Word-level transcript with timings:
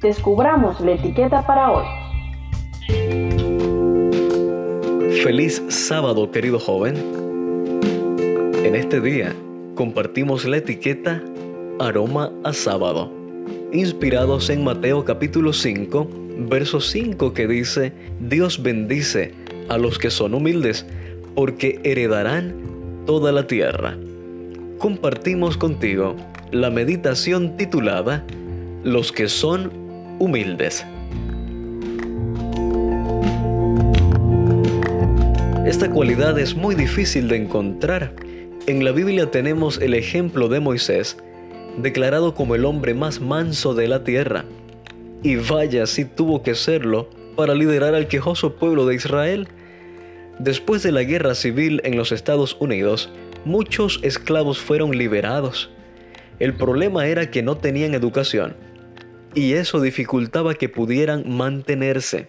descubramos 0.00 0.80
la 0.80 0.92
etiqueta 0.92 1.46
para 1.46 1.70
hoy. 1.70 1.84
Feliz 5.22 5.62
sábado, 5.68 6.30
querido 6.30 6.58
joven. 6.58 6.96
En 8.64 8.74
este 8.74 9.00
día 9.00 9.34
compartimos 9.74 10.44
la 10.44 10.58
etiqueta 10.58 11.22
Aroma 11.80 12.30
a 12.44 12.52
sábado, 12.52 13.10
inspirados 13.72 14.50
en 14.50 14.64
Mateo 14.64 15.04
capítulo 15.04 15.52
5, 15.52 16.08
verso 16.48 16.80
5 16.80 17.32
que 17.32 17.46
dice, 17.46 17.92
Dios 18.20 18.62
bendice 18.62 19.34
a 19.68 19.78
los 19.78 19.98
que 19.98 20.10
son 20.10 20.34
humildes, 20.34 20.86
porque 21.34 21.80
heredarán 21.84 22.54
toda 23.06 23.32
la 23.32 23.46
tierra. 23.46 23.96
Compartimos 24.78 25.56
contigo 25.56 26.14
la 26.52 26.70
meditación 26.70 27.56
titulada 27.56 28.24
Los 28.82 29.10
que 29.10 29.28
son 29.28 29.83
humildes. 30.18 30.84
Esta 35.66 35.90
cualidad 35.90 36.38
es 36.38 36.54
muy 36.54 36.74
difícil 36.74 37.28
de 37.28 37.36
encontrar. 37.36 38.12
En 38.66 38.84
la 38.84 38.92
Biblia 38.92 39.30
tenemos 39.30 39.80
el 39.80 39.94
ejemplo 39.94 40.48
de 40.48 40.60
Moisés, 40.60 41.16
declarado 41.78 42.34
como 42.34 42.54
el 42.54 42.64
hombre 42.64 42.94
más 42.94 43.20
manso 43.20 43.74
de 43.74 43.88
la 43.88 44.04
tierra. 44.04 44.44
Y 45.22 45.36
vaya 45.36 45.86
si 45.86 46.04
tuvo 46.04 46.42
que 46.42 46.54
serlo 46.54 47.08
para 47.34 47.54
liderar 47.54 47.94
al 47.94 48.08
quejoso 48.08 48.56
pueblo 48.56 48.86
de 48.86 48.94
Israel. 48.94 49.48
Después 50.38 50.82
de 50.82 50.92
la 50.92 51.02
guerra 51.02 51.34
civil 51.34 51.80
en 51.84 51.96
los 51.96 52.12
Estados 52.12 52.56
Unidos, 52.60 53.10
muchos 53.44 54.00
esclavos 54.02 54.58
fueron 54.58 54.96
liberados. 54.96 55.70
El 56.38 56.54
problema 56.54 57.06
era 57.06 57.30
que 57.30 57.42
no 57.42 57.56
tenían 57.56 57.94
educación 57.94 58.54
y 59.34 59.54
eso 59.54 59.80
dificultaba 59.80 60.54
que 60.54 60.68
pudieran 60.68 61.24
mantenerse. 61.28 62.28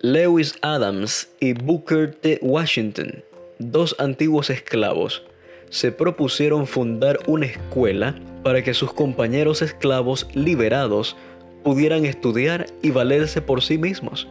Lewis 0.00 0.54
Adams 0.62 1.30
y 1.40 1.52
Booker 1.52 2.14
T. 2.14 2.38
Washington, 2.42 3.22
dos 3.58 3.94
antiguos 3.98 4.48
esclavos, 4.48 5.22
se 5.68 5.92
propusieron 5.92 6.66
fundar 6.66 7.18
una 7.26 7.46
escuela 7.46 8.18
para 8.42 8.62
que 8.62 8.74
sus 8.74 8.92
compañeros 8.92 9.62
esclavos 9.62 10.26
liberados 10.34 11.16
pudieran 11.62 12.06
estudiar 12.06 12.66
y 12.82 12.90
valerse 12.90 13.42
por 13.42 13.62
sí 13.62 13.78
mismos. 13.78 14.26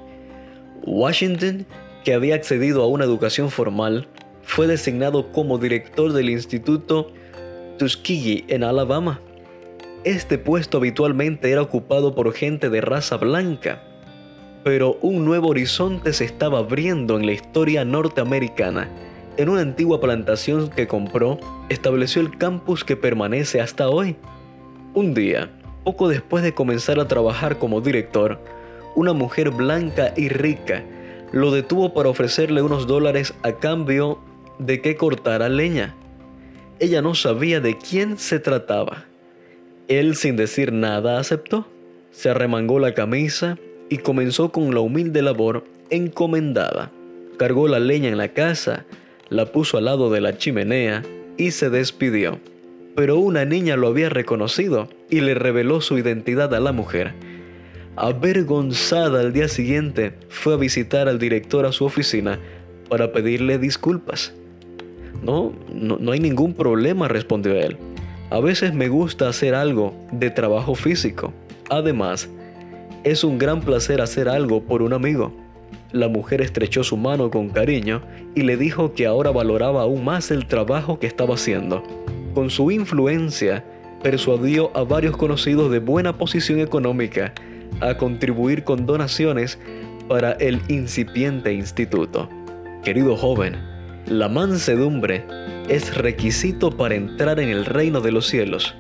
Washington, 0.84 1.66
que 2.04 2.14
había 2.14 2.36
accedido 2.36 2.82
a 2.82 2.88
una 2.88 3.06
educación 3.06 3.52
formal, 3.52 4.08
fue 4.42 4.68
designado 4.68 5.32
como 5.32 5.60
director 5.60 6.12
del 6.14 6.30
Instituto 6.30 7.12
Tuskegee 7.78 8.46
en 8.48 8.64
Alabama. 8.64 9.22
Este 10.06 10.38
puesto 10.38 10.78
habitualmente 10.78 11.52
era 11.52 11.62
ocupado 11.62 12.16
por 12.16 12.32
gente 12.34 12.70
de 12.70 12.80
raza 12.80 13.18
blanca, 13.18 13.84
pero 14.64 14.98
un 15.02 15.26
nuevo 15.26 15.50
horizonte 15.50 16.14
se 16.14 16.24
estaba 16.24 16.60
abriendo 16.60 17.18
en 17.18 17.26
la 17.26 17.34
historia 17.34 17.84
norteamericana. 17.84 18.88
En 19.36 19.50
una 19.50 19.62
antigua 19.62 20.00
plantación 20.00 20.70
que 20.70 20.88
compró, 20.88 21.38
estableció 21.68 22.22
el 22.22 22.38
campus 22.38 22.86
que 22.86 22.96
permanece 22.96 23.60
hasta 23.60 23.90
hoy. 23.90 24.16
Un 24.94 25.14
día, 25.14 25.52
poco 25.84 26.08
después 26.08 26.44
de 26.44 26.54
comenzar 26.54 27.00
a 27.02 27.08
trabajar 27.10 27.58
como 27.58 27.82
director, 27.82 28.40
una 28.96 29.12
mujer 29.12 29.50
blanca 29.50 30.14
y 30.16 30.30
rica 30.30 30.84
lo 31.32 31.52
detuvo 31.52 31.94
para 31.94 32.10
ofrecerle 32.10 32.62
unos 32.62 32.88
dólares 32.88 33.34
a 33.44 33.52
cambio 33.52 34.20
de 34.60 34.82
que 34.82 34.96
cortara 34.96 35.50
leña. 35.50 35.96
Ella 36.80 37.02
no 37.02 37.16
sabía 37.16 37.60
de 37.60 37.78
quién 37.78 38.18
se 38.18 38.40
trataba. 38.40 39.06
Él 39.90 40.16
sin 40.16 40.36
decir 40.36 40.72
nada 40.72 41.20
aceptó. 41.20 41.68
Se 42.12 42.30
arremangó 42.30 42.78
la 42.80 42.94
camisa 42.94 43.58
y 43.90 43.98
comenzó 43.98 44.52
con 44.52 44.74
la 44.74 44.82
humilde 44.82 45.24
labor 45.24 45.66
encomendada. 45.90 46.92
Cargó 47.38 47.68
la 47.68 47.80
leña 47.80 48.10
en 48.10 48.20
la 48.20 48.30
casa, 48.30 48.86
la 49.30 49.48
puso 49.48 49.80
al 49.80 49.86
lado 49.86 50.12
de 50.12 50.22
la 50.22 50.38
chimenea 50.38 51.04
y 51.38 51.52
se 51.52 51.72
despidió. 51.72 52.40
Pero 52.96 53.18
una 53.18 53.46
niña 53.46 53.78
lo 53.78 53.88
había 53.88 54.10
reconocido 54.10 54.90
y 55.10 55.22
le 55.22 55.34
reveló 55.34 55.82
su 55.82 55.98
identidad 55.98 56.54
a 56.54 56.60
la 56.60 56.72
mujer. 56.72 57.14
Avergonzada 57.96 59.22
al 59.22 59.34
día 59.34 59.48
siguiente, 59.48 60.14
fue 60.30 60.54
a 60.54 60.58
visitar 60.58 61.08
al 61.08 61.18
director 61.18 61.66
a 61.66 61.72
su 61.72 61.86
oficina 61.86 62.38
para 62.90 63.12
pedirle 63.12 63.58
disculpas. 63.58 64.34
No, 65.24 65.52
no, 65.74 66.12
hay 66.12 66.20
ningún 66.20 66.54
problema, 66.54 67.08
respondió 67.08 67.56
él. 67.56 67.78
A 68.32 68.40
veces 68.40 68.74
me 68.76 68.90
gusta 68.90 69.28
hacer 69.28 69.56
algo 69.56 69.96
de 70.12 70.30
trabajo 70.30 70.76
físico. 70.76 71.34
Además, 71.70 72.30
es 73.04 73.24
un 73.24 73.40
gran 73.40 73.62
placer 73.62 74.02
hacer 74.02 74.30
algo 74.30 74.62
por 74.62 74.84
un 74.84 74.94
amigo. 74.94 75.34
La 75.92 76.10
mujer 76.10 76.42
estrechó 76.42 76.84
su 76.84 76.96
mano 76.96 77.32
con 77.32 77.50
cariño 77.50 78.04
y 78.36 78.44
le 78.44 78.56
dijo 78.56 78.94
que 78.94 79.08
ahora 79.08 79.32
valoraba 79.32 79.82
aún 79.82 80.06
más 80.06 80.30
el 80.30 80.46
trabajo 80.46 81.00
que 81.00 81.08
estaba 81.08 81.34
haciendo. 81.34 81.82
Con 82.36 82.52
su 82.52 82.70
influencia, 82.70 83.66
persuadió 84.04 84.70
a 84.78 84.84
varios 84.84 85.18
conocidos 85.18 85.72
de 85.72 85.80
buena 85.80 86.18
posición 86.18 86.60
económica 86.60 87.34
a 87.82 87.98
contribuir 87.98 88.64
con 88.64 88.86
donaciones 88.86 89.58
para 90.08 90.34
el 90.34 90.62
incipiente 90.68 91.52
instituto. 91.54 92.30
Querido 92.84 93.16
joven, 93.16 93.58
la 94.10 94.28
mansedumbre 94.28 95.24
es 95.70 95.96
requisito 95.96 96.72
para 96.72 96.96
entrar 96.96 97.40
en 97.40 97.50
el 97.50 97.66
reino 97.66 98.02
de 98.02 98.12
los 98.12 98.28
cielos. 98.28 98.76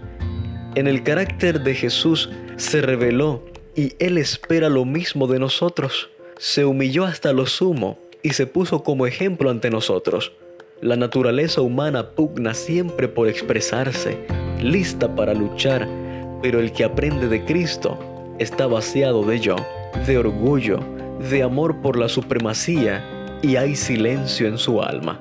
En 0.73 0.87
el 0.87 1.03
carácter 1.03 1.61
de 1.61 1.75
Jesús 1.75 2.31
se 2.55 2.81
reveló 2.81 3.45
y 3.75 3.93
Él 3.99 4.17
espera 4.17 4.69
lo 4.69 4.85
mismo 4.85 5.27
de 5.27 5.37
nosotros. 5.37 6.09
Se 6.39 6.65
humilló 6.65 7.05
hasta 7.05 7.31
lo 7.31 7.45
sumo 7.45 7.99
y 8.23 8.31
se 8.31 8.47
puso 8.47 8.83
como 8.83 9.05
ejemplo 9.05 9.51
ante 9.51 9.69
nosotros. 9.69 10.31
La 10.81 10.95
naturaleza 10.95 11.61
humana 11.61 12.11
pugna 12.11 12.55
siempre 12.55 13.07
por 13.07 13.27
expresarse, 13.27 14.17
lista 14.61 15.15
para 15.15 15.35
luchar, 15.35 15.87
pero 16.41 16.59
el 16.59 16.71
que 16.71 16.85
aprende 16.85 17.27
de 17.27 17.45
Cristo 17.45 17.99
está 18.39 18.65
vaciado 18.65 19.23
de 19.23 19.39
yo, 19.39 19.57
de 20.07 20.17
orgullo, 20.17 20.79
de 21.29 21.43
amor 21.43 21.81
por 21.81 21.97
la 21.99 22.09
supremacía 22.09 23.18
y 23.41 23.55
hay 23.55 23.75
silencio 23.75 24.47
en 24.47 24.57
su 24.57 24.81
alma. 24.81 25.19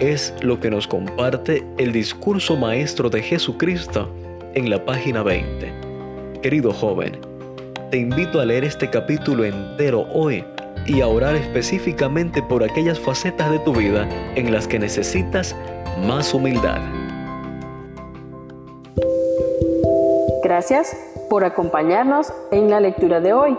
Es 0.00 0.34
lo 0.42 0.60
que 0.60 0.70
nos 0.70 0.86
comparte 0.86 1.66
el 1.78 1.92
discurso 1.92 2.56
maestro 2.56 3.10
de 3.10 3.22
Jesucristo 3.22 4.10
en 4.54 4.70
la 4.70 4.84
página 4.84 5.22
20. 5.22 5.72
Querido 6.42 6.72
joven, 6.72 7.18
te 7.90 7.98
invito 7.98 8.40
a 8.40 8.44
leer 8.44 8.64
este 8.64 8.90
capítulo 8.90 9.44
entero 9.44 10.06
hoy 10.12 10.44
y 10.86 11.00
a 11.00 11.08
orar 11.08 11.34
específicamente 11.36 12.42
por 12.42 12.62
aquellas 12.62 12.98
facetas 12.98 13.50
de 13.50 13.58
tu 13.60 13.74
vida 13.74 14.08
en 14.36 14.52
las 14.52 14.68
que 14.68 14.78
necesitas 14.78 15.56
más 16.06 16.32
humildad. 16.32 16.78
Gracias 20.42 20.96
por 21.28 21.44
acompañarnos 21.44 22.32
en 22.52 22.70
la 22.70 22.80
lectura 22.80 23.20
de 23.20 23.32
hoy. 23.32 23.58